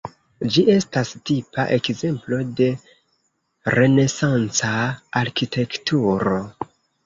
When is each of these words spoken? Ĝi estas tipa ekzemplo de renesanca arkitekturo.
Ĝi 0.53 0.61
estas 0.75 1.11
tipa 1.29 1.65
ekzemplo 1.77 2.41
de 2.61 2.71
renesanca 3.77 4.75
arkitekturo. 5.25 6.39